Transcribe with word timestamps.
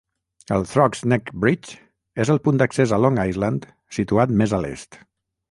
El 0.53 0.63
Throgs 0.69 1.03
Neck 1.11 1.29
Bridge 1.43 1.75
és 2.25 2.33
el 2.37 2.41
punt 2.47 2.63
d'accés 2.63 2.95
a 2.95 2.99
Long 3.05 3.21
Island 3.35 3.69
situat 4.01 4.35
més 4.43 4.57
a 4.61 4.65
l'est. 4.67 5.01